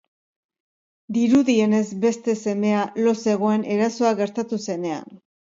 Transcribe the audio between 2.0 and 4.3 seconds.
beste semea lo zegoen erasoa